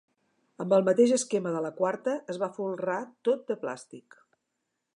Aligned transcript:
Amb 0.63 0.71
el 0.77 0.85
mateix 0.87 1.13
esquema 1.17 1.51
de 1.55 1.61
la 1.65 1.71
quarta, 1.81 2.15
es 2.35 2.39
va 2.45 2.49
folrar 2.57 2.97
tot 3.29 3.45
de 3.53 3.59
plàstic. 3.67 4.19